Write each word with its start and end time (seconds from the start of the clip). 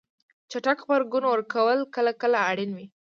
چټک 0.51 0.77
غبرګون 0.85 1.23
ورکول 1.27 1.79
کله 1.95 2.11
کله 2.21 2.37
اړین 2.49 2.71
وي. 2.77 2.87